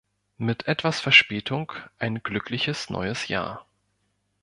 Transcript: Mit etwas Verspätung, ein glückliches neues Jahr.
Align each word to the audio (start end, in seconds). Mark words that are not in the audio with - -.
Mit 0.39 0.67
etwas 0.67 0.99
Verspätung, 0.99 1.73
ein 1.99 2.23
glückliches 2.23 2.89
neues 2.89 3.27
Jahr. 3.27 3.67